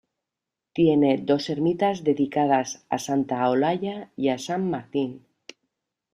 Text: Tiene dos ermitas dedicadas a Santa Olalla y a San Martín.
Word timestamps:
Tiene 0.73 1.19
dos 1.19 1.51
ermitas 1.51 2.03
dedicadas 2.03 2.83
a 2.89 2.97
Santa 2.97 3.47
Olalla 3.47 4.09
y 4.15 4.29
a 4.29 4.39
San 4.39 4.67
Martín. 4.67 5.27